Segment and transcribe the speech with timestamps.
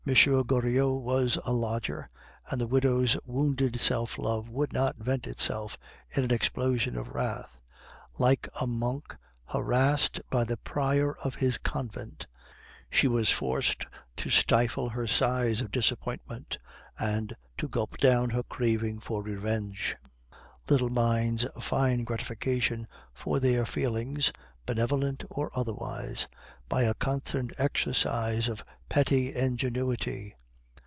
[0.03, 2.09] Goriot was a lodger,
[2.49, 5.77] and the widow's wounded self love could not vent itself
[6.09, 7.59] in an explosion of wrath;
[8.17, 12.25] like a monk harassed by the prior of his convent,
[12.89, 13.85] she was forced
[14.17, 16.57] to stifle her sighs of disappointment,
[16.97, 19.95] and to gulp down her craving for revenge.
[20.67, 24.33] Little minds find gratification for their feelings,
[24.65, 26.27] benevolent or otherwise,
[26.69, 30.35] by a constant exercise of petty ingenuity.